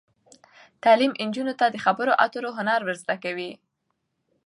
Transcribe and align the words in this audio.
تعلیم 0.83 1.11
نجونو 1.27 1.53
ته 1.59 1.65
د 1.69 1.75
خبرو 1.85 2.13
اترو 2.25 2.49
هنر 2.57 2.79
ور 2.83 2.95
زده 3.03 3.15
کوي. 3.23 3.51